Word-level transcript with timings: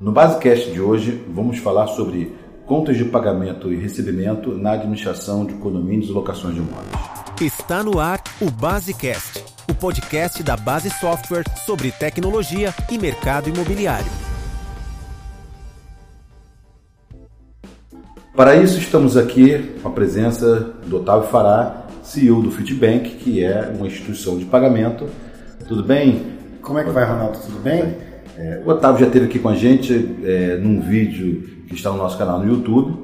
No 0.00 0.12
Basecast 0.12 0.70
de 0.70 0.80
hoje, 0.80 1.24
vamos 1.28 1.58
falar 1.58 1.88
sobre 1.88 2.32
contas 2.64 2.96
de 2.96 3.04
pagamento 3.04 3.72
e 3.72 3.76
recebimento 3.76 4.56
na 4.56 4.74
administração 4.74 5.44
de 5.44 5.54
condomínios 5.54 6.08
e 6.08 6.12
locações 6.12 6.54
de 6.54 6.60
imóveis. 6.60 6.86
Está 7.40 7.82
no 7.82 7.98
ar 7.98 8.22
o 8.40 8.48
Basecast, 8.48 9.44
o 9.68 9.74
podcast 9.74 10.40
da 10.44 10.56
Base 10.56 10.88
Software 10.88 11.42
sobre 11.66 11.90
tecnologia 11.90 12.72
e 12.88 12.96
mercado 12.96 13.48
imobiliário. 13.48 14.06
Para 18.36 18.54
isso, 18.54 18.78
estamos 18.78 19.16
aqui 19.16 19.80
com 19.82 19.88
a 19.88 19.90
presença 19.90 20.74
do 20.86 20.98
Otávio 20.98 21.28
Fará, 21.28 21.88
CEO 22.04 22.40
do 22.40 22.52
Fitbank, 22.52 23.16
que 23.16 23.42
é 23.42 23.74
uma 23.76 23.88
instituição 23.88 24.38
de 24.38 24.44
pagamento. 24.44 25.08
Tudo 25.66 25.82
bem? 25.82 26.38
Como 26.62 26.78
é 26.78 26.84
que 26.84 26.90
vai, 26.90 27.04
Ronaldo? 27.04 27.38
Tudo 27.40 27.58
bem? 27.58 28.06
É, 28.38 28.62
o 28.64 28.70
Otávio 28.70 29.00
já 29.00 29.06
esteve 29.06 29.24
aqui 29.24 29.40
com 29.40 29.48
a 29.48 29.56
gente 29.56 29.92
é, 30.22 30.56
num 30.58 30.80
vídeo 30.80 31.42
que 31.66 31.74
está 31.74 31.90
no 31.90 31.96
nosso 31.96 32.16
canal 32.16 32.38
no 32.38 32.48
YouTube. 32.48 32.96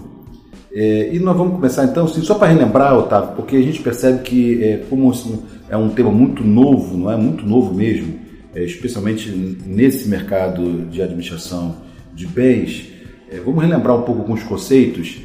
É, 0.73 1.12
e 1.12 1.19
nós 1.19 1.37
vamos 1.37 1.55
começar 1.55 1.84
então, 1.84 2.05
assim, 2.05 2.23
só 2.23 2.37
para 2.37 2.48
relembrar, 2.48 2.97
Otávio, 2.97 3.34
porque 3.34 3.56
a 3.56 3.61
gente 3.61 3.83
percebe 3.83 4.23
que, 4.23 4.62
é, 4.62 4.84
como 4.89 5.11
assim, 5.11 5.42
é 5.69 5.77
um 5.77 5.89
tema 5.89 6.11
muito 6.11 6.45
novo, 6.45 6.97
não 6.97 7.11
é 7.11 7.16
muito 7.16 7.45
novo 7.45 7.75
mesmo, 7.75 8.15
é, 8.55 8.62
especialmente 8.62 9.28
nesse 9.66 10.09
mercado 10.09 10.83
de 10.89 11.02
administração 11.02 11.77
de 12.14 12.28
bens, 12.28 12.92
é, 13.28 13.41
vamos 13.41 13.62
relembrar 13.62 13.97
um 13.97 14.03
pouco 14.03 14.20
alguns 14.20 14.42
conceitos 14.45 15.20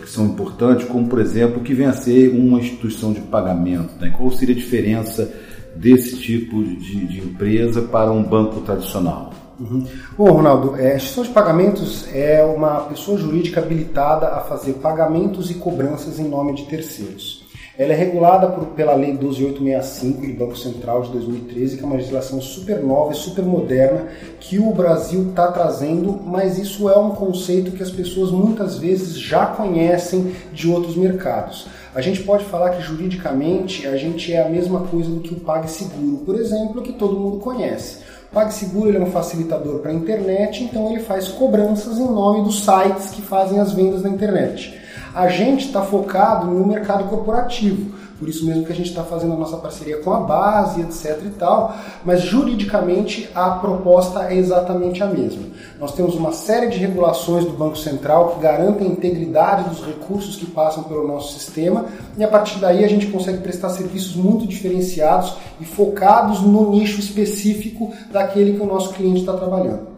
que 0.00 0.08
são 0.08 0.26
importantes, 0.26 0.86
como 0.86 1.08
por 1.08 1.20
exemplo, 1.20 1.58
o 1.58 1.64
que 1.64 1.74
vem 1.74 1.86
a 1.86 1.92
ser 1.92 2.28
uma 2.28 2.60
instituição 2.60 3.12
de 3.12 3.20
pagamento, 3.20 3.90
né? 4.00 4.14
qual 4.16 4.30
seria 4.30 4.54
a 4.54 4.58
diferença 4.58 5.34
desse 5.74 6.18
tipo 6.18 6.62
de, 6.62 7.04
de 7.04 7.18
empresa 7.18 7.82
para 7.82 8.12
um 8.12 8.22
banco 8.22 8.60
tradicional? 8.60 9.32
Uhum. 9.62 9.86
Bom, 10.18 10.32
Ronaldo, 10.32 10.76
é, 10.76 10.92
a 10.92 10.96
instituição 10.96 11.22
de 11.22 11.30
pagamentos 11.30 12.12
é 12.12 12.42
uma 12.42 12.80
pessoa 12.80 13.16
jurídica 13.16 13.60
habilitada 13.60 14.26
a 14.28 14.40
fazer 14.40 14.74
pagamentos 14.74 15.50
e 15.50 15.54
cobranças 15.54 16.18
em 16.18 16.28
nome 16.28 16.54
de 16.54 16.64
terceiros. 16.64 17.42
Ela 17.78 17.94
é 17.94 17.96
regulada 17.96 18.48
por, 18.48 18.66
pela 18.68 18.94
Lei 18.94 19.16
12865 19.16 20.26
do 20.26 20.34
Banco 20.34 20.58
Central 20.58 21.02
de 21.02 21.10
2013, 21.12 21.76
que 21.78 21.82
é 21.82 21.86
uma 21.86 21.96
legislação 21.96 22.40
super 22.40 22.82
nova 22.82 23.12
e 23.12 23.16
super 23.16 23.44
moderna 23.44 24.08
que 24.40 24.58
o 24.58 24.72
Brasil 24.72 25.28
está 25.30 25.50
trazendo, 25.50 26.20
mas 26.24 26.58
isso 26.58 26.90
é 26.90 26.98
um 26.98 27.10
conceito 27.10 27.70
que 27.70 27.82
as 27.82 27.90
pessoas 27.90 28.30
muitas 28.30 28.76
vezes 28.76 29.18
já 29.18 29.46
conhecem 29.46 30.34
de 30.52 30.68
outros 30.68 30.96
mercados. 30.96 31.66
A 31.94 32.00
gente 32.00 32.22
pode 32.22 32.44
falar 32.44 32.70
que 32.70 32.82
juridicamente 32.82 33.86
a 33.86 33.96
gente 33.96 34.32
é 34.32 34.42
a 34.42 34.48
mesma 34.48 34.80
coisa 34.80 35.10
do 35.10 35.20
que 35.20 35.32
o 35.32 35.40
PagSeguro, 35.40 36.18
por 36.24 36.34
exemplo, 36.34 36.82
que 36.82 36.92
todo 36.92 37.18
mundo 37.18 37.38
conhece. 37.38 37.98
PagSeguro 38.32 38.88
ele 38.88 38.98
é 38.98 39.00
um 39.00 39.10
facilitador 39.10 39.80
para 39.80 39.90
a 39.90 39.94
internet, 39.94 40.64
então 40.64 40.90
ele 40.90 41.02
faz 41.02 41.28
cobranças 41.28 41.98
em 41.98 42.08
nome 42.08 42.42
dos 42.42 42.64
sites 42.64 43.10
que 43.10 43.20
fazem 43.20 43.60
as 43.60 43.72
vendas 43.72 44.02
na 44.02 44.08
internet. 44.08 44.80
A 45.14 45.28
gente 45.28 45.66
está 45.66 45.82
focado 45.82 46.46
no 46.46 46.66
mercado 46.66 47.04
corporativo. 47.04 47.94
Por 48.22 48.28
isso 48.28 48.46
mesmo 48.46 48.64
que 48.64 48.70
a 48.70 48.74
gente 48.76 48.88
está 48.88 49.02
fazendo 49.02 49.32
a 49.32 49.36
nossa 49.36 49.56
parceria 49.56 49.96
com 49.96 50.12
a 50.12 50.20
base, 50.20 50.80
etc 50.80 51.20
e 51.26 51.30
tal, 51.30 51.76
mas 52.04 52.20
juridicamente 52.22 53.28
a 53.34 53.50
proposta 53.50 54.32
é 54.32 54.36
exatamente 54.36 55.02
a 55.02 55.08
mesma. 55.08 55.42
Nós 55.80 55.92
temos 55.92 56.14
uma 56.14 56.30
série 56.30 56.68
de 56.68 56.78
regulações 56.78 57.44
do 57.44 57.50
Banco 57.50 57.76
Central 57.76 58.36
que 58.36 58.40
garantem 58.40 58.86
a 58.86 58.90
integridade 58.92 59.68
dos 59.68 59.84
recursos 59.84 60.36
que 60.36 60.46
passam 60.46 60.84
pelo 60.84 61.04
nosso 61.04 61.36
sistema 61.36 61.86
e 62.16 62.22
a 62.22 62.28
partir 62.28 62.60
daí 62.60 62.84
a 62.84 62.88
gente 62.88 63.08
consegue 63.08 63.38
prestar 63.38 63.70
serviços 63.70 64.14
muito 64.14 64.46
diferenciados 64.46 65.34
e 65.60 65.64
focados 65.64 66.42
no 66.42 66.70
nicho 66.70 67.00
específico 67.00 67.92
daquele 68.12 68.52
que 68.52 68.62
o 68.62 68.66
nosso 68.66 68.94
cliente 68.94 69.18
está 69.18 69.32
trabalhando. 69.32 69.88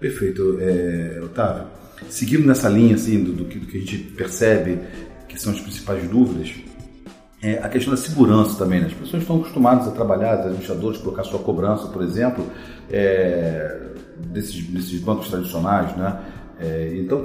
Perfeito, 0.00 0.56
é, 0.58 1.20
Otávio. 1.22 1.64
Seguindo 2.08 2.46
nessa 2.46 2.70
linha 2.70 2.94
assim, 2.94 3.22
do, 3.22 3.34
do, 3.34 3.44
que, 3.44 3.58
do 3.58 3.66
que 3.66 3.76
a 3.76 3.80
gente 3.80 3.98
percebe 3.98 4.78
que 5.28 5.38
são 5.38 5.52
as 5.52 5.60
principais 5.60 6.08
dúvidas, 6.08 6.50
é, 7.44 7.60
a 7.62 7.68
questão 7.68 7.92
da 7.92 8.00
segurança 8.00 8.56
também, 8.56 8.80
né? 8.80 8.86
As 8.86 8.94
pessoas 8.94 9.22
estão 9.22 9.36
acostumadas 9.36 9.86
a 9.86 9.90
trabalhar, 9.90 10.36
os 10.36 10.46
administradores, 10.46 10.98
colocar 10.98 11.24
sua 11.24 11.38
cobrança, 11.38 11.88
por 11.88 12.02
exemplo, 12.02 12.46
é, 12.90 13.80
desses, 14.16 14.64
desses 14.64 14.98
bancos 15.00 15.28
tradicionais, 15.28 15.94
né? 15.94 16.18
É, 16.58 16.96
então, 16.96 17.22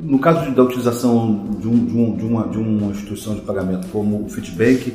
no 0.00 0.18
caso 0.18 0.50
da 0.50 0.62
utilização 0.62 1.44
de, 1.58 1.66
um, 1.66 1.86
de, 1.86 1.96
um, 1.96 2.16
de, 2.16 2.24
uma, 2.24 2.48
de 2.48 2.58
uma 2.58 2.90
instituição 2.90 3.34
de 3.34 3.40
pagamento 3.40 3.88
como 3.88 4.24
o 4.24 4.28
Fitbank, 4.28 4.94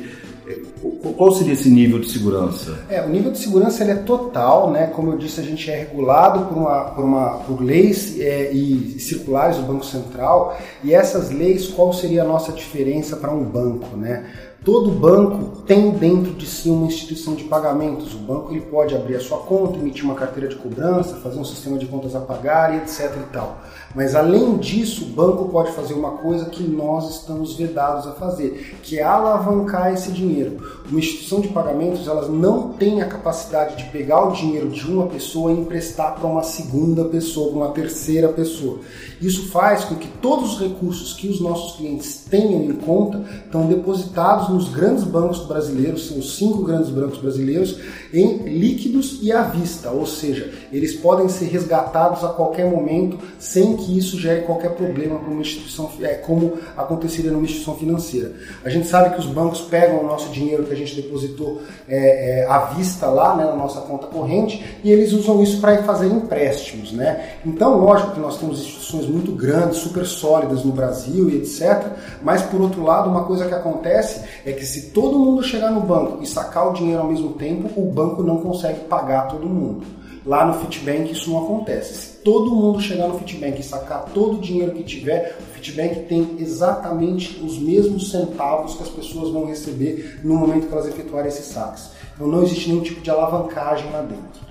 qual 1.16 1.32
seria 1.32 1.52
esse 1.52 1.68
nível 1.68 1.98
de 1.98 2.10
segurança? 2.10 2.78
É, 2.88 3.02
o 3.02 3.08
nível 3.08 3.32
de 3.32 3.38
segurança 3.38 3.82
ele 3.82 3.92
é 3.92 3.96
total, 3.96 4.70
né? 4.70 4.86
Como 4.88 5.12
eu 5.12 5.18
disse, 5.18 5.40
a 5.40 5.42
gente 5.42 5.70
é 5.70 5.78
regulado 5.78 6.46
por, 6.46 6.56
uma, 6.56 6.84
por, 6.90 7.04
uma, 7.04 7.30
por 7.38 7.62
leis 7.62 8.18
é, 8.20 8.52
e 8.52 8.98
circulares 9.00 9.56
do 9.56 9.62
Banco 9.62 9.84
Central. 9.84 10.58
E 10.82 10.94
essas 10.94 11.30
leis, 11.30 11.68
qual 11.68 11.92
seria 11.92 12.22
a 12.22 12.26
nossa 12.26 12.52
diferença 12.52 13.16
para 13.16 13.32
um 13.32 13.44
banco, 13.44 13.96
né? 13.96 14.26
Todo 14.64 14.90
banco 14.90 15.62
tem 15.62 15.92
dentro 15.92 16.32
de 16.32 16.44
si 16.44 16.68
uma 16.68 16.86
instituição 16.86 17.34
de 17.34 17.44
pagamentos. 17.44 18.12
O 18.14 18.18
banco 18.18 18.50
ele 18.50 18.62
pode 18.62 18.94
abrir 18.94 19.16
a 19.16 19.20
sua 19.20 19.38
conta, 19.38 19.78
emitir 19.78 20.04
uma 20.04 20.16
carteira 20.16 20.48
de 20.48 20.56
cobrança, 20.56 21.16
fazer 21.16 21.38
um 21.38 21.44
sistema 21.44 21.78
de 21.78 21.86
contas 21.86 22.16
a 22.16 22.20
pagar 22.20 22.74
e 22.74 22.78
etc 22.78 23.16
e 23.16 23.32
tal. 23.32 23.58
Mas 23.94 24.16
além 24.16 24.58
disso, 24.58 25.04
o 25.04 25.08
banco 25.08 25.48
pode 25.48 25.72
fazer 25.72 25.94
uma 25.94 26.10
coisa 26.12 26.46
que 26.46 26.62
nós 26.62 27.08
estamos 27.16 27.54
vedados 27.54 28.06
a 28.06 28.12
fazer, 28.12 28.76
que 28.82 28.98
é 28.98 29.02
alavancar 29.02 29.92
esse 29.92 30.10
dinheiro. 30.10 30.58
Uma 30.90 30.98
instituição 30.98 31.40
de 31.40 31.48
pagamentos, 31.48 32.08
elas 32.08 32.28
não 32.28 32.70
tem 32.70 33.00
a 33.00 33.06
capacidade 33.06 33.76
de 33.76 33.90
pegar 33.90 34.26
o 34.26 34.32
dinheiro 34.32 34.68
de 34.68 34.90
uma 34.90 35.06
pessoa 35.06 35.52
e 35.52 35.58
emprestar 35.58 36.16
para 36.16 36.28
uma 36.28 36.42
segunda 36.42 37.04
pessoa, 37.04 37.50
para 37.50 37.58
uma 37.58 37.70
terceira 37.70 38.28
pessoa. 38.28 38.80
Isso 39.20 39.48
faz 39.50 39.84
com 39.84 39.94
que 39.94 40.08
todos 40.20 40.54
os 40.54 40.60
recursos 40.60 41.14
que 41.14 41.28
os 41.28 41.40
nossos 41.40 41.76
clientes 41.76 42.24
tenham 42.28 42.64
em 42.64 42.74
conta 42.74 43.24
estão 43.44 43.66
depositados 43.66 44.47
nos 44.50 44.68
grandes 44.68 45.04
bancos 45.04 45.40
brasileiros, 45.46 46.08
são 46.08 46.18
os 46.18 46.36
cinco 46.36 46.62
grandes 46.62 46.90
bancos 46.90 47.18
brasileiros, 47.18 47.78
em 48.12 48.38
líquidos 48.48 49.18
e 49.22 49.32
à 49.32 49.42
vista, 49.42 49.90
ou 49.90 50.06
seja, 50.06 50.50
eles 50.72 50.94
podem 50.94 51.28
ser 51.28 51.46
resgatados 51.46 52.24
a 52.24 52.28
qualquer 52.28 52.66
momento 52.66 53.18
sem 53.38 53.76
que 53.76 53.96
isso 53.96 54.18
gere 54.18 54.42
qualquer 54.42 54.70
problema 54.70 55.18
para 55.18 55.30
uma 55.30 55.40
instituição, 55.40 55.90
é, 56.02 56.14
como 56.14 56.58
aconteceria 56.76 57.30
numa 57.30 57.44
instituição 57.44 57.76
financeira. 57.76 58.32
A 58.64 58.68
gente 58.68 58.86
sabe 58.86 59.14
que 59.14 59.20
os 59.20 59.26
bancos 59.26 59.60
pegam 59.62 60.00
o 60.00 60.06
nosso 60.06 60.30
dinheiro 60.30 60.64
que 60.64 60.72
a 60.72 60.76
gente 60.76 60.94
depositou 60.94 61.60
é, 61.88 62.42
é, 62.42 62.46
à 62.46 62.58
vista 62.74 63.06
lá, 63.06 63.36
né, 63.36 63.44
na 63.44 63.56
nossa 63.56 63.80
conta 63.82 64.06
corrente, 64.06 64.64
e 64.82 64.90
eles 64.90 65.12
usam 65.12 65.42
isso 65.42 65.60
para 65.60 65.82
fazer 65.82 66.06
empréstimos, 66.06 66.92
né? 66.92 67.38
Então, 67.44 67.78
lógico 67.78 68.12
que 68.12 68.20
nós 68.20 68.38
temos 68.38 68.60
instituições 68.60 69.06
muito 69.06 69.32
grandes, 69.32 69.78
super 69.78 70.04
sólidas 70.06 70.64
no 70.64 70.72
Brasil 70.72 71.30
e 71.30 71.36
etc. 71.36 71.86
Mas 72.22 72.42
por 72.42 72.60
outro 72.60 72.82
lado, 72.82 73.10
uma 73.10 73.24
coisa 73.24 73.46
que 73.46 73.54
acontece 73.54 74.22
é 74.44 74.52
que 74.52 74.64
se 74.64 74.90
todo 74.90 75.18
mundo 75.18 75.42
chegar 75.42 75.70
no 75.70 75.80
banco 75.80 76.22
e 76.22 76.26
sacar 76.26 76.68
o 76.70 76.72
dinheiro 76.72 77.02
ao 77.02 77.08
mesmo 77.08 77.32
tempo, 77.34 77.68
o 77.80 77.90
banco 77.90 78.22
não 78.22 78.38
consegue 78.38 78.80
pagar 78.80 79.28
todo 79.28 79.48
mundo. 79.48 79.86
Lá 80.26 80.44
no 80.44 80.54
Fitbank 80.54 81.10
isso 81.10 81.30
não 81.30 81.44
acontece. 81.44 81.94
Se 81.94 82.16
todo 82.18 82.54
mundo 82.54 82.80
chegar 82.80 83.08
no 83.08 83.18
Fitbank 83.18 83.60
e 83.60 83.62
sacar 83.62 84.04
todo 84.12 84.36
o 84.36 84.40
dinheiro 84.40 84.72
que 84.72 84.82
tiver, 84.82 85.38
o 85.40 85.54
Fitbank 85.54 86.00
tem 86.00 86.36
exatamente 86.38 87.40
os 87.42 87.58
mesmos 87.58 88.10
centavos 88.10 88.74
que 88.74 88.82
as 88.82 88.90
pessoas 88.90 89.30
vão 89.30 89.46
receber 89.46 90.20
no 90.22 90.36
momento 90.36 90.66
que 90.66 90.72
elas 90.72 90.86
efetuarem 90.86 91.28
esses 91.28 91.46
saques. 91.46 91.90
Então 92.14 92.26
não 92.26 92.42
existe 92.42 92.68
nenhum 92.68 92.82
tipo 92.82 93.00
de 93.00 93.10
alavancagem 93.10 93.90
lá 93.90 94.02
dentro. 94.02 94.48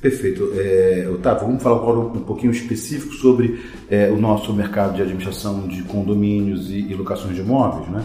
Perfeito. 0.00 0.52
É, 0.54 1.08
Otávio, 1.12 1.46
vamos 1.46 1.62
falar 1.62 1.76
agora 1.76 1.98
um 1.98 2.20
pouquinho 2.20 2.52
específico 2.52 3.14
sobre 3.14 3.62
é, 3.90 4.10
o 4.10 4.16
nosso 4.16 4.52
mercado 4.52 4.94
de 4.94 5.02
administração 5.02 5.66
de 5.66 5.82
condomínios 5.82 6.70
e, 6.70 6.78
e 6.78 6.94
locações 6.94 7.34
de 7.34 7.40
imóveis, 7.40 7.88
né? 7.88 8.04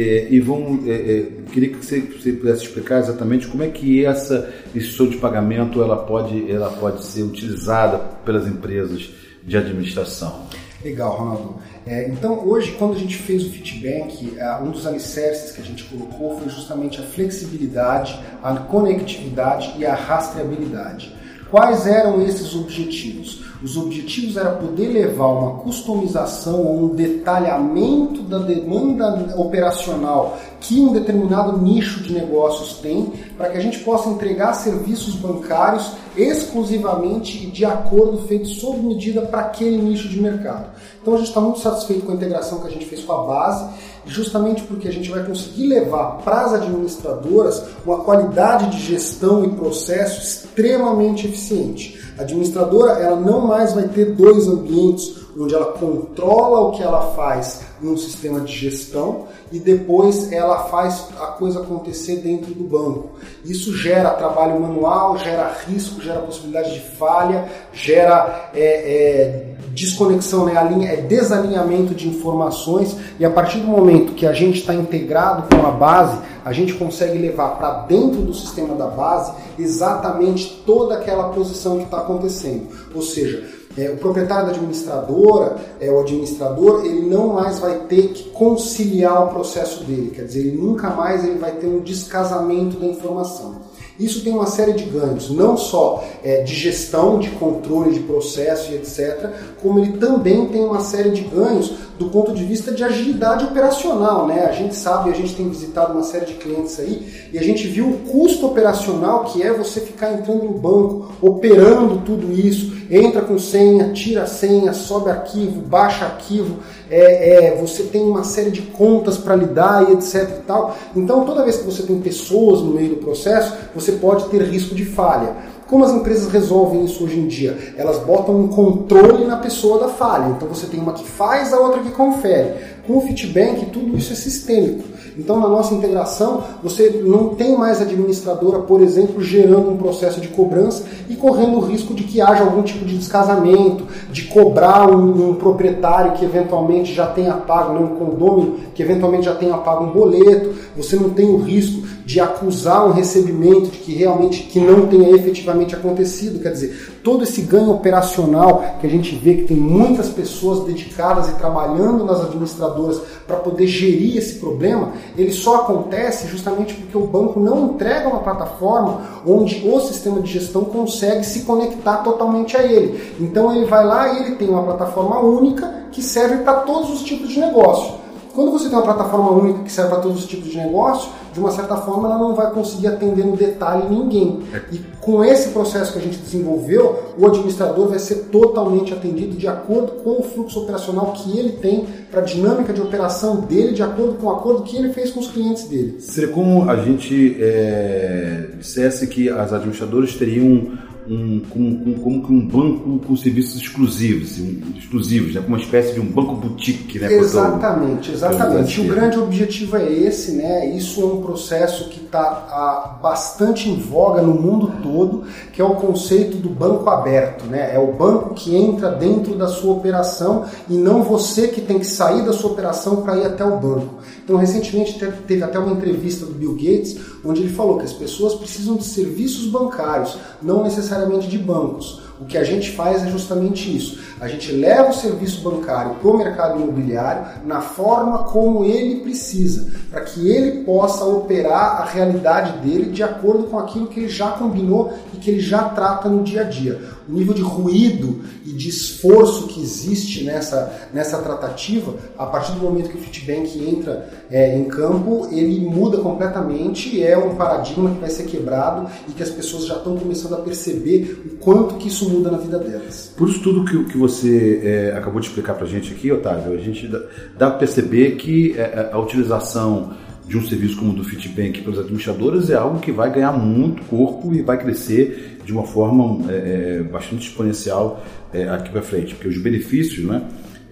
É, 0.00 0.28
e 0.30 0.40
vamos, 0.40 0.88
é, 0.88 0.92
é, 0.92 1.26
queria 1.52 1.68
que 1.68 1.84
você, 1.84 2.00
você, 2.00 2.32
pudesse 2.32 2.64
explicar 2.64 3.00
exatamente 3.00 3.46
como 3.46 3.62
é 3.62 3.68
que 3.68 4.06
essa 4.06 4.50
instituição 4.74 5.08
de 5.08 5.18
pagamento 5.18 5.82
ela 5.82 5.98
pode, 5.98 6.50
ela 6.50 6.70
pode 6.70 7.04
ser 7.04 7.22
utilizada 7.22 7.98
pelas 8.24 8.46
empresas 8.46 9.10
de 9.44 9.56
administração. 9.58 10.46
Legal, 10.82 11.18
Ronaldo. 11.18 11.56
É, 11.86 12.08
então, 12.08 12.48
hoje, 12.48 12.74
quando 12.78 12.94
a 12.94 12.98
gente 12.98 13.16
fez 13.16 13.44
o 13.44 13.50
feedback, 13.50 14.32
é, 14.38 14.56
um 14.62 14.70
dos 14.70 14.86
alicerces 14.86 15.52
que 15.52 15.60
a 15.60 15.64
gente 15.64 15.84
colocou 15.84 16.38
foi 16.38 16.48
justamente 16.48 16.98
a 16.98 17.02
flexibilidade, 17.02 18.18
a 18.42 18.54
conectividade 18.54 19.74
e 19.76 19.84
a 19.84 19.94
rastreabilidade. 19.94 21.14
Quais 21.50 21.86
eram 21.86 22.22
esses 22.22 22.54
objetivos? 22.54 23.40
Os 23.62 23.76
objetivos 23.76 24.36
era 24.36 24.50
poder 24.50 24.88
levar 24.88 25.26
uma 25.26 25.58
customização 25.58 26.64
ou 26.64 26.84
um 26.84 26.94
detalhamento 26.94 28.22
da 28.22 28.38
demanda 28.38 29.34
operacional 29.36 30.38
que 30.60 30.80
um 30.80 30.92
determinado 30.92 31.58
nicho 31.58 32.02
de 32.02 32.12
negócios 32.12 32.78
tem, 32.78 33.12
para 33.36 33.50
que 33.50 33.58
a 33.58 33.60
gente 33.60 33.80
possa 33.80 34.08
entregar 34.08 34.54
serviços 34.54 35.14
bancários 35.16 35.92
exclusivamente 36.16 37.44
e 37.44 37.50
de 37.50 37.64
acordo 37.64 38.18
feito 38.26 38.48
sob 38.48 38.78
medida 38.78 39.22
para 39.22 39.40
aquele 39.40 39.76
nicho 39.76 40.08
de 40.08 40.20
mercado. 40.20 40.70
Então 41.02 41.14
a 41.14 41.16
gente 41.18 41.28
está 41.28 41.40
muito 41.40 41.60
satisfeito 41.60 42.06
com 42.06 42.12
a 42.12 42.14
integração 42.14 42.60
que 42.60 42.68
a 42.68 42.70
gente 42.70 42.86
fez 42.86 43.02
com 43.02 43.12
a 43.12 43.24
base, 43.24 43.68
justamente 44.06 44.62
porque 44.62 44.88
a 44.88 44.92
gente 44.92 45.10
vai 45.10 45.24
conseguir 45.24 45.66
levar 45.66 46.18
para 46.24 46.42
as 46.42 46.54
administradoras 46.54 47.64
uma 47.84 47.98
qualidade 47.98 48.70
de 48.70 48.80
gestão 48.80 49.44
e 49.44 49.50
processo 49.50 50.20
extremamente 50.20 51.26
eficiente. 51.26 52.00
A 52.18 52.22
administradora 52.22 52.92
ela 52.92 53.16
não 53.16 53.46
mais 53.46 53.72
vai 53.72 53.88
ter 53.88 54.14
dois 54.14 54.46
ambientes 54.46 55.20
onde 55.38 55.54
ela 55.54 55.72
controla 55.72 56.60
o 56.60 56.72
que 56.72 56.82
ela 56.82 57.12
faz 57.14 57.62
num 57.80 57.96
sistema 57.96 58.40
de 58.40 58.52
gestão 58.52 59.26
e 59.52 59.58
depois 59.58 60.30
ela 60.32 60.64
faz 60.64 61.08
a 61.18 61.28
coisa 61.28 61.60
acontecer 61.60 62.16
dentro 62.16 62.52
do 62.52 62.64
banco. 62.64 63.10
Isso 63.44 63.74
gera 63.76 64.10
trabalho 64.10 64.60
manual, 64.60 65.16
gera 65.18 65.56
risco, 65.66 66.00
gera 66.00 66.20
possibilidade 66.20 66.74
de 66.74 66.80
falha, 66.96 67.48
gera 67.72 68.50
é, 68.54 68.60
é, 68.60 69.49
desconexão, 69.72 70.44
né? 70.44 70.68
linha, 70.70 70.90
é 70.90 70.96
desalinhamento 70.96 71.94
de 71.94 72.08
informações 72.08 72.96
e 73.18 73.24
a 73.24 73.30
partir 73.30 73.58
do 73.58 73.66
momento 73.66 74.14
que 74.14 74.26
a 74.26 74.32
gente 74.32 74.60
está 74.60 74.74
integrado 74.74 75.54
com 75.54 75.66
a 75.66 75.70
base, 75.70 76.18
a 76.44 76.52
gente 76.52 76.74
consegue 76.74 77.18
levar 77.18 77.56
para 77.56 77.82
dentro 77.82 78.22
do 78.22 78.34
sistema 78.34 78.74
da 78.74 78.86
base 78.86 79.32
exatamente 79.58 80.62
toda 80.66 80.94
aquela 80.94 81.30
posição 81.30 81.78
que 81.78 81.84
está 81.84 81.98
acontecendo. 81.98 82.68
Ou 82.94 83.02
seja, 83.02 83.44
é, 83.76 83.90
o 83.90 83.96
proprietário 83.98 84.46
da 84.46 84.52
administradora, 84.52 85.56
é, 85.80 85.90
o 85.90 86.00
administrador, 86.00 86.84
ele 86.84 87.02
não 87.02 87.28
mais 87.34 87.58
vai 87.60 87.80
ter 87.88 88.08
que 88.08 88.30
conciliar 88.30 89.26
o 89.26 89.28
processo 89.28 89.84
dele, 89.84 90.10
quer 90.10 90.24
dizer, 90.24 90.40
ele 90.40 90.56
nunca 90.56 90.90
mais 90.90 91.24
ele 91.24 91.38
vai 91.38 91.52
ter 91.52 91.66
um 91.66 91.80
descasamento 91.80 92.78
da 92.78 92.86
informação. 92.86 93.69
Isso 94.00 94.24
tem 94.24 94.32
uma 94.32 94.46
série 94.46 94.72
de 94.72 94.84
ganhos, 94.84 95.28
não 95.30 95.58
só 95.58 96.02
é, 96.24 96.42
de 96.42 96.54
gestão, 96.54 97.18
de 97.18 97.28
controle 97.32 97.92
de 97.92 98.00
processo 98.00 98.72
e 98.72 98.76
etc., 98.76 99.28
como 99.60 99.78
ele 99.78 99.98
também 99.98 100.46
tem 100.46 100.64
uma 100.64 100.80
série 100.80 101.10
de 101.10 101.20
ganhos 101.20 101.74
do 102.00 102.08
ponto 102.08 102.32
de 102.32 102.42
vista 102.44 102.72
de 102.72 102.82
agilidade 102.82 103.44
operacional. 103.44 104.26
Né? 104.26 104.46
A 104.46 104.52
gente 104.52 104.74
sabe, 104.74 105.10
a 105.10 105.12
gente 105.12 105.36
tem 105.36 105.46
visitado 105.50 105.92
uma 105.92 106.02
série 106.02 106.24
de 106.24 106.34
clientes 106.34 106.80
aí 106.80 107.28
e 107.30 107.38
a 107.38 107.42
gente 107.42 107.68
viu 107.68 107.90
o 107.90 107.98
custo 108.10 108.46
operacional 108.46 109.24
que 109.24 109.42
é 109.42 109.52
você 109.52 109.80
ficar 109.80 110.14
entrando 110.14 110.44
no 110.44 110.54
banco, 110.54 111.12
operando 111.20 111.98
tudo 111.98 112.32
isso, 112.32 112.72
entra 112.90 113.20
com 113.20 113.38
senha, 113.38 113.92
tira 113.92 114.26
senha, 114.26 114.72
sobe 114.72 115.10
arquivo, 115.10 115.60
baixa 115.60 116.06
arquivo 116.06 116.56
é, 116.90 117.46
é, 117.46 117.56
você 117.56 117.84
tem 117.84 118.02
uma 118.02 118.24
série 118.24 118.50
de 118.50 118.62
contas 118.62 119.16
para 119.16 119.36
lidar 119.36 119.88
e 119.88 119.92
etc 119.92 120.28
e 120.38 120.42
tal. 120.42 120.76
Então, 120.94 121.24
toda 121.24 121.44
vez 121.44 121.58
que 121.58 121.64
você 121.64 121.84
tem 121.84 122.00
pessoas 122.00 122.60
no 122.60 122.72
meio 122.72 122.90
do 122.90 122.96
processo, 122.96 123.54
você 123.72 123.92
pode 123.92 124.24
ter 124.24 124.42
risco 124.42 124.74
de 124.74 124.84
falha. 124.84 125.36
Como 125.70 125.84
as 125.84 125.92
empresas 125.92 126.32
resolvem 126.32 126.84
isso 126.84 127.04
hoje 127.04 127.16
em 127.16 127.28
dia? 127.28 127.56
Elas 127.76 128.00
botam 128.00 128.36
um 128.36 128.48
controle 128.48 129.24
na 129.24 129.36
pessoa 129.36 129.78
da 129.78 129.88
falha. 129.88 130.30
Então 130.30 130.48
você 130.48 130.66
tem 130.66 130.80
uma 130.80 130.94
que 130.94 131.04
faz, 131.04 131.52
a 131.52 131.60
outra 131.60 131.80
que 131.80 131.92
confere. 131.92 132.54
Com 132.86 132.98
o 132.98 133.00
Fitbank, 133.00 133.66
tudo 133.66 133.96
isso 133.96 134.12
é 134.12 134.16
sistêmico. 134.16 134.84
Então, 135.18 135.38
na 135.38 135.48
nossa 135.48 135.74
integração, 135.74 136.42
você 136.62 137.02
não 137.04 137.34
tem 137.34 137.56
mais 137.56 137.80
administradora, 137.82 138.60
por 138.60 138.80
exemplo, 138.80 139.22
gerando 139.22 139.70
um 139.70 139.76
processo 139.76 140.20
de 140.20 140.28
cobrança 140.28 140.84
e 141.08 141.16
correndo 141.16 141.58
o 141.58 141.60
risco 141.60 141.92
de 141.92 142.04
que 142.04 142.20
haja 142.20 142.42
algum 142.42 142.62
tipo 142.62 142.84
de 142.84 142.96
descasamento, 142.96 143.86
de 144.10 144.24
cobrar 144.24 144.88
um, 144.88 145.30
um 145.30 145.34
proprietário 145.34 146.12
que 146.12 146.24
eventualmente 146.24 146.94
já 146.94 147.06
tenha 147.06 147.34
pago, 147.34 147.74
né, 147.74 147.80
um 147.80 147.96
condômino 147.96 148.56
que 148.74 148.82
eventualmente 148.82 149.26
já 149.26 149.34
tenha 149.34 149.56
pago 149.58 149.84
um 149.84 149.90
boleto. 149.90 150.54
Você 150.76 150.96
não 150.96 151.10
tem 151.10 151.26
o 151.26 151.38
risco 151.38 151.86
de 152.04 152.18
acusar 152.18 152.86
um 152.88 152.92
recebimento 152.92 153.70
de 153.70 153.78
que 153.78 153.94
realmente 153.94 154.44
que 154.44 154.58
não 154.58 154.86
tenha 154.86 155.10
efetivamente 155.10 155.74
acontecido. 155.74 156.40
Quer 156.40 156.52
dizer, 156.52 156.99
todo 157.02 157.24
esse 157.24 157.42
ganho 157.42 157.70
operacional 157.70 158.76
que 158.80 158.86
a 158.86 158.90
gente 158.90 159.14
vê 159.14 159.34
que 159.34 159.44
tem 159.44 159.56
muitas 159.56 160.08
pessoas 160.08 160.64
dedicadas 160.64 161.28
e 161.28 161.34
trabalhando 161.34 162.04
nas 162.04 162.20
administradoras 162.20 163.00
para 163.26 163.36
poder 163.36 163.66
gerir 163.66 164.16
esse 164.16 164.38
problema, 164.38 164.92
ele 165.16 165.32
só 165.32 165.56
acontece 165.56 166.28
justamente 166.28 166.74
porque 166.74 166.96
o 166.96 167.06
banco 167.06 167.40
não 167.40 167.66
entrega 167.66 168.08
uma 168.08 168.20
plataforma 168.20 169.02
onde 169.26 169.66
o 169.66 169.80
sistema 169.80 170.20
de 170.20 170.32
gestão 170.32 170.64
consegue 170.64 171.24
se 171.24 171.40
conectar 171.40 171.98
totalmente 171.98 172.56
a 172.56 172.62
ele. 172.62 173.14
Então 173.20 173.54
ele 173.54 173.66
vai 173.66 173.84
lá 173.84 174.12
e 174.12 174.24
ele 174.24 174.36
tem 174.36 174.48
uma 174.48 174.62
plataforma 174.62 175.20
única 175.20 175.80
que 175.92 176.02
serve 176.02 176.38
para 176.38 176.60
todos 176.60 176.90
os 176.90 177.02
tipos 177.02 177.28
de 177.28 177.40
negócio. 177.40 177.99
Quando 178.34 178.52
você 178.52 178.68
tem 178.68 178.78
uma 178.78 178.84
plataforma 178.84 179.30
única 179.30 179.64
que 179.64 179.72
serve 179.72 179.90
para 179.90 180.00
todos 180.00 180.22
os 180.22 180.26
tipos 180.26 180.50
de 180.50 180.56
negócio, 180.56 181.10
de 181.32 181.40
uma 181.40 181.50
certa 181.50 181.76
forma 181.76 182.08
ela 182.08 182.18
não 182.18 182.34
vai 182.34 182.50
conseguir 182.52 182.88
atender 182.88 183.24
no 183.24 183.36
detalhe 183.36 183.88
ninguém. 183.88 184.40
E 184.72 184.78
com 185.00 185.24
esse 185.24 185.50
processo 185.50 185.92
que 185.92 185.98
a 185.98 186.02
gente 186.02 186.18
desenvolveu, 186.18 187.14
o 187.18 187.26
administrador 187.26 187.88
vai 187.88 187.98
ser 187.98 188.26
totalmente 188.30 188.92
atendido 188.92 189.36
de 189.36 189.46
acordo 189.46 189.92
com 190.02 190.20
o 190.20 190.22
fluxo 190.22 190.60
operacional 190.60 191.12
que 191.12 191.38
ele 191.38 191.52
tem 191.52 191.86
para 192.10 192.20
a 192.20 192.24
dinâmica 192.24 192.72
de 192.72 192.80
operação 192.80 193.36
dele, 193.40 193.72
de 193.72 193.82
acordo 193.82 194.14
com 194.14 194.26
o 194.26 194.30
acordo 194.30 194.62
que 194.62 194.76
ele 194.76 194.92
fez 194.92 195.10
com 195.10 195.20
os 195.20 195.28
clientes 195.28 195.68
dele. 195.68 195.96
Seria 196.00 196.32
como 196.32 196.68
a 196.68 196.76
gente 196.76 197.36
é, 197.40 198.48
dissesse 198.58 199.06
que 199.06 199.28
as 199.28 199.52
administradoras 199.52 200.14
teriam 200.14 200.72
um, 201.10 201.40
como, 201.50 202.00
como 202.00 202.22
que 202.24 202.32
um 202.32 202.46
banco 202.46 203.00
com 203.00 203.16
serviços 203.16 203.60
exclusivos, 203.60 204.30
assim, 204.30 204.62
exclusivos, 204.76 205.34
né? 205.34 205.40
como 205.40 205.56
uma 205.56 205.62
espécie 205.62 205.92
de 205.92 206.00
um 206.00 206.06
banco 206.06 206.36
boutique, 206.36 207.00
né? 207.00 207.12
Exatamente, 207.12 208.12
exatamente. 208.12 208.80
O 208.80 208.84
grande 208.84 209.18
objetivo 209.18 209.76
é 209.76 209.92
esse, 209.92 210.32
né? 210.32 210.66
Isso 210.76 211.00
é 211.02 211.04
um 211.04 211.20
processo 211.20 211.88
que 211.88 212.04
está 212.04 212.98
bastante 213.02 213.68
em 213.68 213.76
voga 213.76 214.22
no 214.22 214.34
mundo 214.34 214.72
todo, 214.84 215.24
que 215.52 215.60
é 215.60 215.64
o 215.64 215.74
conceito 215.74 216.36
do 216.36 216.48
banco 216.48 216.88
aberto, 216.88 217.44
né? 217.46 217.74
É 217.74 217.78
o 217.78 217.92
banco 217.92 218.34
que 218.34 218.54
entra 218.54 218.90
dentro 218.90 219.34
da 219.34 219.48
sua 219.48 219.72
operação 219.72 220.44
e 220.68 220.74
não 220.74 221.02
você 221.02 221.48
que 221.48 221.60
tem 221.60 221.80
que 221.80 221.86
sair 221.86 222.24
da 222.24 222.32
sua 222.32 222.52
operação 222.52 223.02
para 223.02 223.16
ir 223.16 223.26
até 223.26 223.44
o 223.44 223.58
banco. 223.58 223.96
Então, 224.22 224.36
recentemente 224.36 224.96
teve 225.26 225.42
até 225.42 225.58
uma 225.58 225.72
entrevista 225.72 226.24
do 226.24 226.34
Bill 226.34 226.54
Gates, 226.54 226.96
onde 227.24 227.40
ele 227.40 227.52
falou 227.52 227.78
que 227.78 227.84
as 227.84 227.92
pessoas 227.92 228.34
precisam 228.34 228.76
de 228.76 228.84
serviços 228.84 229.48
bancários, 229.48 230.16
não 230.40 230.62
necessariamente 230.62 230.99
de 231.28 231.38
bancos. 231.38 232.00
O 232.20 232.26
que 232.26 232.36
a 232.36 232.44
gente 232.44 232.72
faz 232.72 233.02
é 233.02 233.10
justamente 233.10 233.74
isso. 233.74 233.98
A 234.20 234.28
gente 234.28 234.52
leva 234.52 234.90
o 234.90 234.94
serviço 234.94 235.40
bancário 235.40 235.94
para 235.94 236.10
o 236.10 236.18
mercado 236.18 236.60
imobiliário 236.60 237.46
na 237.46 237.62
forma 237.62 238.24
como 238.24 238.62
ele 238.62 239.00
precisa, 239.00 239.72
para 239.90 240.02
que 240.02 240.28
ele 240.28 240.62
possa 240.64 241.02
operar 241.04 241.80
a 241.80 241.84
realidade 241.86 242.58
dele 242.58 242.90
de 242.90 243.02
acordo 243.02 243.44
com 243.44 243.58
aquilo 243.58 243.86
que 243.86 244.00
ele 244.00 244.08
já 244.10 244.32
combinou 244.32 244.92
e 245.14 245.16
que 245.16 245.30
ele 245.30 245.40
já 245.40 245.70
trata 245.70 246.10
no 246.10 246.22
dia 246.22 246.42
a 246.42 246.44
dia. 246.44 246.78
O 247.08 247.12
nível 247.12 247.32
de 247.32 247.40
ruído 247.40 248.20
e 248.44 248.52
de 248.52 248.68
esforço 248.68 249.46
que 249.46 249.62
existe 249.62 250.22
nessa, 250.22 250.88
nessa 250.92 251.18
tratativa, 251.22 251.94
a 252.18 252.26
partir 252.26 252.52
do 252.52 252.60
momento 252.60 252.90
que 252.90 252.98
o 252.98 253.00
Fitbank 253.00 253.58
entra 253.58 254.10
é, 254.30 254.56
em 254.56 254.64
campo, 254.64 255.28
ele 255.32 255.60
muda 255.60 255.98
completamente, 255.98 257.02
é 257.02 257.18
um 257.18 257.34
paradigma 257.34 257.90
que 257.90 258.00
vai 258.00 258.10
ser 258.10 258.24
quebrado 258.24 258.88
e 259.08 259.12
que 259.12 259.22
as 259.22 259.30
pessoas 259.30 259.66
já 259.66 259.74
estão 259.74 259.96
começando 259.96 260.34
a 260.34 260.38
perceber 260.38 261.20
o 261.26 261.36
quanto 261.36 261.74
que 261.74 261.88
isso 261.88 262.08
muda 262.08 262.30
na 262.30 262.38
vida 262.38 262.58
delas. 262.58 263.12
Por 263.16 263.28
isso 263.28 263.42
tudo 263.42 263.64
que, 263.64 263.84
que 263.90 263.98
você 263.98 264.60
é, 264.62 264.96
acabou 264.96 265.20
de 265.20 265.26
explicar 265.26 265.54
para 265.54 265.64
a 265.64 265.68
gente 265.68 265.92
aqui, 265.92 266.12
Otávio, 266.12 266.52
a 266.52 266.58
gente 266.58 266.86
dá, 266.86 267.00
dá 267.36 267.50
para 267.50 267.58
perceber 267.58 268.12
que 268.16 268.54
é, 268.56 268.60
é, 268.60 268.90
a 268.92 268.98
utilização 268.98 269.94
de 270.26 270.38
um 270.38 270.46
serviço 270.46 270.76
como 270.76 270.92
o 270.92 270.94
do 270.94 271.02
Fitbank 271.02 271.60
para 271.62 271.72
os 271.72 271.78
administradores 271.80 272.50
é 272.50 272.54
algo 272.54 272.78
que 272.78 272.92
vai 272.92 273.12
ganhar 273.12 273.32
muito 273.32 273.82
corpo 273.86 274.32
e 274.32 274.42
vai 274.42 274.56
crescer 274.58 275.38
de 275.44 275.52
uma 275.52 275.64
forma 275.64 276.30
é, 276.30 276.78
é 276.78 276.82
bastante 276.84 277.28
exponencial 277.28 278.00
é, 278.32 278.48
aqui 278.48 278.70
para 278.70 278.80
frente, 278.80 279.14
porque 279.16 279.26
os 279.26 279.38
benefícios, 279.38 280.06
né, 280.06 280.22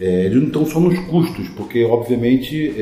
é, 0.01 0.27
eles 0.27 0.37
não 0.37 0.47
estão 0.47 0.67
só 0.67 0.81
nos 0.81 0.99
custos, 1.01 1.49
porque 1.51 1.85
obviamente 1.85 2.73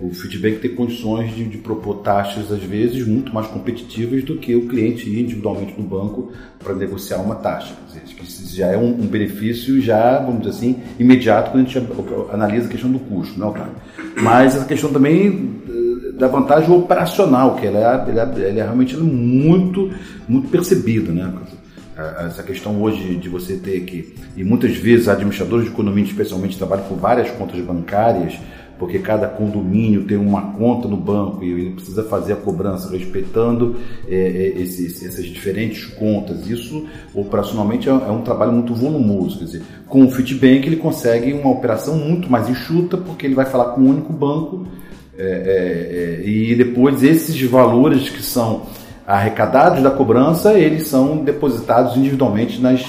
o 0.00 0.10
Fitbank 0.10 0.58
tem 0.58 0.74
condições 0.74 1.34
de, 1.34 1.44
de, 1.44 1.56
propor 1.56 1.96
taxas, 1.96 2.52
às 2.52 2.62
vezes, 2.62 3.06
muito 3.06 3.32
mais 3.32 3.46
competitivas 3.46 4.22
do 4.24 4.36
que 4.36 4.54
o 4.54 4.68
cliente 4.68 5.08
ir 5.08 5.20
individualmente 5.20 5.74
no 5.78 5.84
banco 5.86 6.32
para 6.62 6.74
negociar 6.74 7.18
uma 7.18 7.36
taxa. 7.36 7.74
Quer 7.92 8.22
dizer, 8.22 8.56
já 8.56 8.66
é 8.68 8.76
um, 8.76 8.88
um, 8.88 9.06
benefício, 9.06 9.80
já, 9.80 10.18
vamos 10.18 10.40
dizer 10.42 10.50
assim, 10.50 10.76
imediato 10.98 11.50
quando 11.50 11.66
a 11.66 11.68
gente 11.68 11.88
analisa 12.30 12.66
a 12.66 12.70
questão 12.70 12.92
do 12.92 12.98
custo, 12.98 13.40
não, 13.40 13.52
cara? 13.52 13.70
Mas 14.20 14.54
essa 14.54 14.66
questão 14.66 14.92
também 14.92 15.62
eh, 15.66 16.12
da 16.12 16.28
vantagem 16.28 16.70
operacional, 16.70 17.56
que 17.56 17.66
ela 17.66 17.78
é, 17.78 18.10
ela 18.10 18.34
é, 18.36 18.48
ela 18.50 18.60
é 18.60 18.62
realmente 18.62 18.96
muito, 18.98 19.90
muito 20.28 20.48
percebida, 20.48 21.10
né? 21.10 21.32
Essa 22.26 22.42
questão 22.42 22.82
hoje 22.82 23.16
de 23.16 23.28
você 23.28 23.56
ter 23.56 23.80
que, 23.80 24.14
e 24.36 24.44
muitas 24.44 24.76
vezes 24.76 25.08
administradores 25.08 25.66
de 25.66 25.72
economia 25.72 26.04
especialmente 26.04 26.56
trabalham 26.58 26.84
com 26.84 26.96
várias 26.96 27.30
contas 27.30 27.58
bancárias, 27.60 28.38
porque 28.78 28.98
cada 28.98 29.26
condomínio 29.26 30.04
tem 30.04 30.18
uma 30.18 30.52
conta 30.52 30.86
no 30.86 30.98
banco 30.98 31.42
e 31.42 31.50
ele 31.50 31.70
precisa 31.70 32.04
fazer 32.04 32.34
a 32.34 32.36
cobrança 32.36 32.90
respeitando 32.90 33.76
é, 34.06 34.14
é, 34.14 34.60
esses, 34.60 35.02
essas 35.02 35.24
diferentes 35.24 35.86
contas. 35.86 36.46
Isso 36.46 36.86
operacionalmente 37.14 37.88
é, 37.88 37.92
é, 37.92 38.10
um 38.10 38.20
trabalho 38.20 38.52
muito 38.52 38.74
volumoso. 38.74 39.38
Quer 39.38 39.44
dizer, 39.46 39.62
com 39.86 40.04
o 40.04 40.10
Fitbank 40.10 40.66
ele 40.66 40.76
consegue 40.76 41.32
uma 41.32 41.50
operação 41.50 41.96
muito 41.96 42.30
mais 42.30 42.50
enxuta, 42.50 42.98
porque 42.98 43.24
ele 43.26 43.34
vai 43.34 43.46
falar 43.46 43.72
com 43.72 43.80
um 43.80 43.88
único 43.88 44.12
banco 44.12 44.66
É, 45.18 46.20
é, 46.22 46.28
e 46.28 46.54
depois 46.54 47.02
esses 47.02 47.40
valores 47.50 48.10
que 48.10 48.22
são 48.22 48.66
arrecadados 49.06 49.82
da 49.82 49.90
cobrança, 49.90 50.54
eles 50.54 50.88
são 50.88 51.18
depositados 51.18 51.96
individualmente 51.96 52.60
nas, 52.60 52.84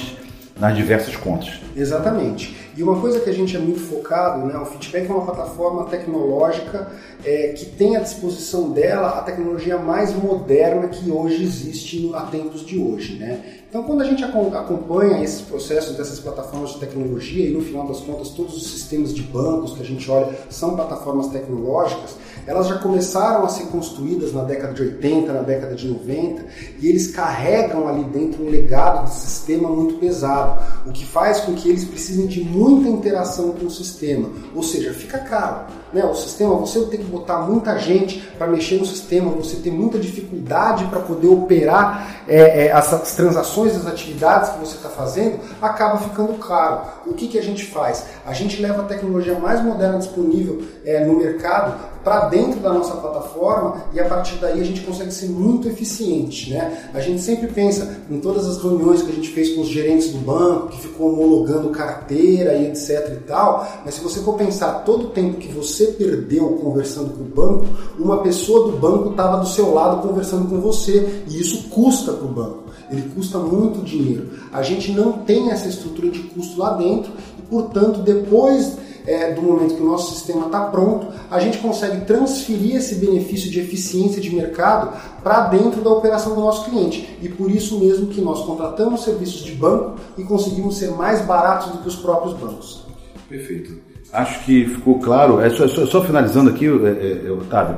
nas 0.59 0.75
diversas 0.75 1.15
contas. 1.15 1.59
Exatamente. 1.75 2.57
E 2.75 2.83
uma 2.83 2.99
coisa 2.99 3.19
que 3.19 3.29
a 3.29 3.33
gente 3.33 3.55
é 3.55 3.59
muito 3.59 3.79
focado, 3.79 4.45
né, 4.45 4.55
o 4.55 4.65
Feedback 4.65 5.09
é 5.09 5.13
uma 5.13 5.25
plataforma 5.25 5.85
tecnológica 5.85 6.91
é, 7.25 7.47
que 7.49 7.65
tem 7.65 7.95
à 7.95 7.99
disposição 7.99 8.69
dela 8.69 9.17
a 9.17 9.21
tecnologia 9.23 9.79
mais 9.79 10.13
moderna 10.13 10.87
que 10.87 11.09
hoje 11.09 11.41
existe 11.41 12.11
a 12.13 12.21
tempos 12.21 12.63
de 12.63 12.77
hoje. 12.77 13.15
Né? 13.17 13.41
Então, 13.67 13.81
quando 13.81 14.01
a 14.01 14.05
gente 14.05 14.23
acompanha 14.23 15.23
esses 15.23 15.41
processos 15.41 15.97
dessas 15.97 16.19
plataformas 16.19 16.73
de 16.73 16.79
tecnologia, 16.79 17.49
e 17.49 17.51
no 17.51 17.61
final 17.61 17.87
das 17.87 17.99
contas, 17.99 18.29
todos 18.29 18.55
os 18.55 18.71
sistemas 18.71 19.11
de 19.11 19.23
bancos 19.23 19.73
que 19.73 19.81
a 19.81 19.85
gente 19.85 20.09
olha 20.11 20.29
são 20.47 20.75
plataformas 20.75 21.27
tecnológicas, 21.29 22.15
elas 22.47 22.67
já 22.67 22.77
começaram 22.77 23.45
a 23.45 23.49
ser 23.49 23.65
construídas 23.65 24.33
na 24.33 24.43
década 24.43 24.73
de 24.73 24.81
80, 24.81 25.33
na 25.33 25.41
década 25.41 25.75
de 25.75 25.87
90, 25.87 26.45
e 26.79 26.87
eles 26.87 27.07
carregam 27.07 27.87
ali 27.87 28.05
dentro 28.05 28.43
um 28.43 28.49
legado 28.49 29.03
de 29.05 29.13
sistema 29.13 29.69
muito 29.69 29.95
pesado, 29.95 30.59
o 30.85 30.91
que 30.91 31.05
faz 31.05 31.41
com 31.41 31.53
que 31.53 31.69
eles 31.69 31.83
precisem 31.83 32.25
de 32.25 32.41
muita 32.43 32.87
interação 32.87 33.51
com 33.51 33.65
o 33.65 33.71
sistema. 33.71 34.29
Ou 34.55 34.63
seja, 34.63 34.93
fica 34.93 35.19
caro. 35.19 35.67
Né? 35.93 36.03
O 36.03 36.13
sistema, 36.13 36.55
você 36.55 36.81
tem 36.85 36.99
que 36.99 37.05
botar 37.05 37.39
muita 37.39 37.77
gente 37.77 38.19
para 38.37 38.47
mexer 38.47 38.77
no 38.77 38.85
sistema, 38.85 39.31
você 39.31 39.57
tem 39.57 39.71
muita 39.71 39.97
dificuldade 39.97 40.85
para 40.85 40.99
poder 40.99 41.27
operar 41.27 42.23
é, 42.27 42.65
é, 42.65 42.71
as, 42.71 42.93
as, 42.93 43.15
transações, 43.15 43.75
as 43.75 43.87
atividades 43.87 44.49
que 44.51 44.59
você 44.59 44.75
está 44.75 44.89
fazendo, 44.89 45.39
acaba 45.61 45.97
ficando 45.97 46.33
caro. 46.33 46.81
O 47.05 47.13
que, 47.13 47.27
que 47.27 47.39
a 47.39 47.43
gente 47.43 47.65
faz? 47.65 48.05
A 48.25 48.33
gente 48.33 48.61
leva 48.61 48.81
a 48.81 48.85
tecnologia 48.85 49.37
mais 49.39 49.63
moderna 49.63 49.97
disponível 49.97 50.61
é, 50.85 51.05
no 51.05 51.17
mercado 51.17 51.97
para 52.03 52.29
dentro 52.29 52.61
da 52.61 52.71
nossa 52.71 52.95
plataforma 52.95 53.83
e 53.93 53.99
a 53.99 54.05
partir 54.05 54.35
daí 54.35 54.61
a 54.61 54.63
gente 54.63 54.79
consegue 54.81 55.11
ser 55.11 55.27
muito 55.27 55.67
eficiente. 55.67 56.51
Né? 56.51 56.89
A 56.93 57.01
gente 57.01 57.21
sempre 57.21 57.47
pensa 57.47 57.97
em 58.09 58.19
todas 58.19 58.47
as 58.47 58.61
reuniões 58.61 59.01
que 59.01 59.11
a 59.11 59.13
gente 59.13 59.29
fez 59.29 59.53
com 59.53 59.61
os 59.61 59.67
gerentes 59.67 60.11
do 60.11 60.19
banco, 60.19 60.69
que 60.69 60.81
ficou 60.81 61.11
homologando 61.11 61.69
carteira 61.69 62.53
e 62.53 62.67
etc 62.67 63.09
e 63.11 63.23
tal, 63.27 63.67
mas 63.83 63.95
se 63.95 64.01
você 64.01 64.21
for 64.21 64.37
pensar 64.37 64.85
todo 64.85 65.07
o 65.07 65.09
tempo 65.09 65.37
que 65.37 65.49
você 65.49 65.76
perdeu 65.85 66.49
conversando 66.61 67.11
com 67.11 67.23
o 67.23 67.25
banco, 67.25 67.65
uma 67.99 68.21
pessoa 68.23 68.71
do 68.71 68.77
banco 68.77 69.11
estava 69.11 69.37
do 69.37 69.47
seu 69.47 69.73
lado 69.73 70.07
conversando 70.07 70.49
com 70.49 70.59
você 70.59 71.23
e 71.27 71.39
isso 71.39 71.69
custa 71.69 72.11
para 72.13 72.25
o 72.25 72.31
banco. 72.31 72.63
Ele 72.89 73.03
custa 73.13 73.37
muito 73.37 73.83
dinheiro. 73.83 74.29
A 74.51 74.61
gente 74.61 74.91
não 74.91 75.11
tem 75.13 75.51
essa 75.51 75.67
estrutura 75.67 76.09
de 76.09 76.19
custo 76.19 76.59
lá 76.59 76.73
dentro 76.73 77.11
e, 77.37 77.41
portanto, 77.43 77.99
depois 77.99 78.77
é, 79.07 79.31
do 79.31 79.41
momento 79.41 79.75
que 79.75 79.81
o 79.81 79.85
nosso 79.85 80.13
sistema 80.13 80.47
está 80.47 80.65
pronto, 80.65 81.07
a 81.31 81.39
gente 81.39 81.57
consegue 81.59 82.05
transferir 82.05 82.75
esse 82.75 82.95
benefício 82.95 83.49
de 83.49 83.61
eficiência 83.61 84.21
de 84.21 84.35
mercado 84.35 84.93
para 85.23 85.47
dentro 85.47 85.81
da 85.81 85.89
operação 85.89 86.35
do 86.35 86.41
nosso 86.41 86.69
cliente. 86.69 87.17
E 87.21 87.29
por 87.29 87.49
isso 87.49 87.79
mesmo 87.79 88.07
que 88.07 88.19
nós 88.19 88.45
contratamos 88.45 89.03
serviços 89.03 89.41
de 89.45 89.53
banco 89.53 89.95
e 90.17 90.23
conseguimos 90.23 90.77
ser 90.77 90.91
mais 90.91 91.21
baratos 91.21 91.71
do 91.71 91.77
que 91.79 91.87
os 91.87 91.95
próprios 91.95 92.33
bancos. 92.33 92.85
Perfeito. 93.29 93.86
Acho 94.11 94.43
que 94.45 94.65
ficou 94.65 94.99
claro. 94.99 95.41
É 95.41 95.49
só, 95.49 95.67
só, 95.67 95.85
só 95.85 96.03
finalizando 96.03 96.49
aqui, 96.49 96.65
é, 96.65 97.27
é, 97.27 97.31
Otávio, 97.31 97.77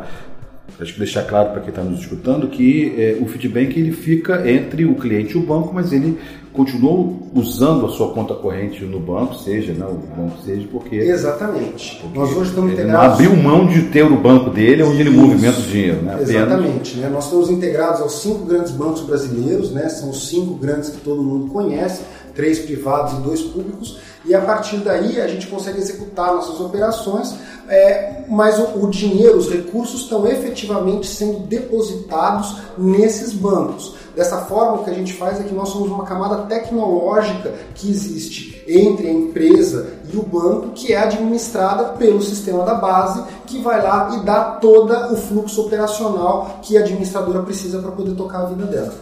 acho 0.80 0.94
que 0.94 1.00
deixar 1.00 1.24
claro 1.24 1.50
para 1.50 1.62
quem 1.62 1.70
está 1.70 1.84
nos 1.84 2.00
escutando 2.00 2.48
que 2.48 2.94
é, 2.98 3.18
o 3.20 3.28
feedback 3.28 3.78
ele 3.78 3.92
fica 3.92 4.50
entre 4.50 4.86
o 4.86 4.96
cliente 4.96 5.36
e 5.36 5.38
o 5.38 5.46
banco, 5.46 5.74
mas 5.74 5.92
ele 5.92 6.18
continuou 6.54 7.30
usando 7.34 7.86
a 7.86 7.90
sua 7.90 8.12
conta 8.12 8.34
corrente 8.34 8.84
no 8.84 9.00
banco, 9.00 9.36
seja, 9.36 9.72
né, 9.74 9.86
o 9.86 9.96
banco 10.16 10.42
seja, 10.44 10.68
porque... 10.72 10.96
Exatamente. 10.96 12.00
Porque 12.02 12.18
Nós 12.18 12.36
hoje 12.36 12.50
estamos 12.50 12.74
integrados... 12.74 13.08
Não 13.08 13.14
abriu 13.14 13.36
mão 13.36 13.68
de 13.68 13.84
ter 13.84 14.04
o 14.04 14.18
banco 14.18 14.50
dele, 14.50 14.84
onde 14.84 15.00
ele 15.00 15.12
movimenta 15.12 15.60
o 15.60 15.64
dinheiro, 15.64 16.02
né? 16.02 16.18
Exatamente. 16.22 16.98
Né? 16.98 17.10
Nós 17.10 17.26
estamos 17.26 17.50
integrados 17.50 18.02
aos 18.02 18.22
cinco 18.22 18.46
grandes 18.46 18.72
bancos 18.72 19.02
brasileiros, 19.02 19.72
né? 19.72 19.88
São 19.90 20.10
os 20.10 20.28
cinco 20.28 20.56
grandes 20.56 20.90
que 20.90 20.98
todo 20.98 21.22
mundo 21.22 21.52
conhece, 21.52 22.02
três 22.34 22.60
privados 22.60 23.20
e 23.20 23.22
dois 23.22 23.42
públicos, 23.42 24.00
e 24.26 24.36
a 24.36 24.42
partir 24.42 24.78
daí 24.78 25.20
a 25.22 25.28
gente 25.28 25.48
consegue 25.48 25.80
executar 25.80 26.34
nossas 26.34 26.60
operações, 26.60 27.36
é, 27.68 28.24
mas 28.28 28.60
o, 28.60 28.86
o 28.86 28.90
dinheiro, 28.90 29.38
os 29.38 29.50
recursos 29.50 30.02
estão 30.02 30.28
efetivamente 30.28 31.08
sendo 31.08 31.40
depositados 31.40 32.58
nesses 32.78 33.32
bancos. 33.32 33.96
Dessa 34.16 34.38
forma, 34.40 34.74
o 34.74 34.84
que 34.84 34.90
a 34.90 34.94
gente 34.94 35.14
faz 35.14 35.40
é 35.40 35.44
que 35.44 35.54
nós 35.54 35.70
somos 35.70 35.90
uma 35.90 36.04
camada 36.04 36.44
tecnológica 36.44 37.54
que 37.76 37.90
existe 37.90 38.62
entre 38.68 39.08
a 39.08 39.12
empresa 39.12 39.94
e 40.12 40.18
o 40.18 40.24
banco, 40.24 40.72
que 40.72 40.92
é 40.92 40.98
administrada 40.98 41.94
pelo 41.94 42.22
sistema 42.22 42.66
da 42.66 42.76
base, 42.76 43.24
que 43.46 43.62
vai 43.62 43.82
lá 43.82 44.18
e 44.20 44.26
dá 44.26 44.44
todo 44.60 44.92
o 45.14 45.16
fluxo 45.16 45.62
operacional 45.62 46.60
que 46.62 46.78
a 46.78 46.82
administradora 46.82 47.44
precisa 47.44 47.80
para 47.80 47.92
poder 47.92 48.16
tocar 48.16 48.42
a 48.42 48.46
vida 48.46 48.66
dela. 48.66 48.94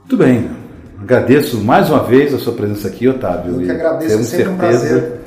Muito 0.00 0.16
bem. 0.16 0.59
Agradeço 1.02 1.58
mais 1.58 1.88
uma 1.88 2.04
vez 2.04 2.34
a 2.34 2.38
sua 2.38 2.52
presença 2.52 2.88
aqui, 2.88 3.08
Otávio. 3.08 3.54
Eu 3.54 3.60
que 3.60 3.70
agradeço, 3.70 4.18
é 4.18 4.22
sempre 4.22 4.48
um 4.48 4.56
prazer. 4.56 5.20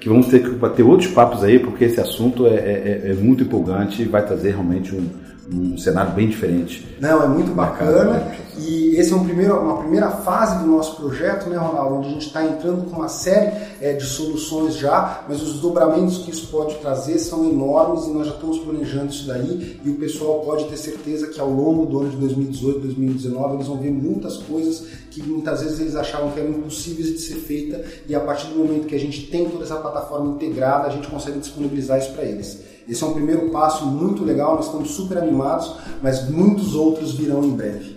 Que 0.00 0.08
vamos 0.08 0.28
ter 0.28 0.42
que 0.42 0.50
bater 0.50 0.84
outros 0.84 1.10
papos 1.10 1.42
aí, 1.42 1.58
porque 1.58 1.84
esse 1.84 2.00
assunto 2.00 2.46
é, 2.46 2.54
é, 2.54 3.02
é 3.06 3.14
muito 3.14 3.42
empolgante 3.42 4.02
e 4.02 4.04
vai 4.04 4.24
trazer 4.24 4.50
realmente 4.50 4.94
um, 4.94 5.08
um 5.52 5.76
cenário 5.76 6.12
bem 6.12 6.28
diferente. 6.28 6.96
Não, 7.00 7.24
é 7.24 7.26
muito 7.26 7.52
bacana. 7.52 8.22
E 8.58 8.96
esse 8.96 9.12
é 9.12 9.16
um 9.16 9.24
primeiro, 9.24 9.60
uma 9.60 9.78
primeira 9.78 10.10
fase 10.10 10.58
do 10.64 10.66
nosso 10.66 10.96
projeto, 10.96 11.48
né, 11.50 11.56
Ronaldo? 11.56 11.96
Onde 11.96 12.08
a 12.08 12.10
gente 12.12 12.26
está 12.26 12.44
entrando 12.44 12.88
com 12.90 12.96
uma 12.96 13.08
série 13.08 13.52
é, 13.80 13.92
de 13.92 14.04
soluções 14.04 14.76
já, 14.76 15.24
mas 15.28 15.42
os 15.42 15.60
dobramentos 15.60 16.18
que 16.18 16.30
isso 16.30 16.46
pode 16.48 16.74
trazer 16.76 17.18
são 17.18 17.44
enormes 17.44 18.06
e 18.06 18.10
nós 18.10 18.26
já 18.26 18.34
estamos 18.34 18.58
planejando 18.60 19.12
isso 19.12 19.26
daí. 19.26 19.80
E 19.84 19.90
o 19.90 19.96
pessoal 19.96 20.40
pode 20.40 20.64
ter 20.64 20.76
certeza 20.76 21.26
que 21.26 21.38
ao 21.38 21.50
longo 21.50 21.84
do 21.86 22.00
ano 22.00 22.10
de 22.10 22.16
2018, 22.16 22.80
2019, 22.80 23.54
eles 23.56 23.66
vão 23.66 23.76
ver 23.76 23.90
muitas 23.90 24.38
coisas 24.38 24.86
que 25.10 25.22
muitas 25.22 25.62
vezes 25.62 25.80
eles 25.80 25.96
achavam 25.96 26.30
que 26.30 26.40
eram 26.40 26.50
impossíveis 26.50 27.08
de 27.08 27.18
ser 27.18 27.36
feita. 27.36 27.84
E 28.08 28.14
a 28.14 28.20
partir 28.20 28.48
do 28.48 28.58
momento 28.58 28.86
que 28.86 28.94
a 28.94 29.00
gente 29.00 29.26
tem 29.26 29.48
toda 29.50 29.64
essa 29.64 29.76
plataforma 29.76 30.34
integrada, 30.34 30.88
a 30.88 30.90
gente 30.90 31.08
consegue 31.08 31.38
disponibilizar 31.38 31.98
isso 31.98 32.12
para 32.12 32.24
eles. 32.24 32.60
Esse 32.88 33.02
é 33.02 33.06
um 33.06 33.12
primeiro 33.12 33.50
passo 33.50 33.84
muito 33.84 34.24
legal, 34.24 34.54
nós 34.54 34.66
estamos 34.66 34.92
super 34.92 35.18
animados, 35.18 35.74
mas 36.00 36.28
muitos 36.30 36.74
outros 36.74 37.12
virão 37.14 37.42
em 37.44 37.50
breve. 37.50 37.96